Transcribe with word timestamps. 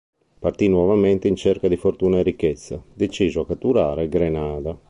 Partì 0.39 0.67
nuovamente 0.67 1.27
in 1.27 1.35
cerca 1.35 1.67
di 1.67 1.77
fortuna 1.77 2.17
e 2.17 2.23
ricchezze, 2.23 2.85
deciso 2.91 3.41
a 3.41 3.45
catturare 3.45 4.09
Grenada. 4.09 4.75